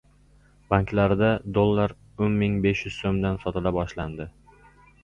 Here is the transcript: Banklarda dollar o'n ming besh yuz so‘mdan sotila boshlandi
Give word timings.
Banklarda 0.73 1.29
dollar 1.59 1.93
o'n 2.29 2.41
ming 2.41 2.59
besh 2.65 2.85
yuz 2.89 2.99
so‘mdan 3.05 3.41
sotila 3.47 3.79
boshlandi 3.79 4.31